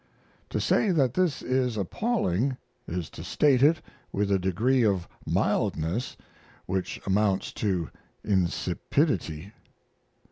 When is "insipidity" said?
8.23-9.53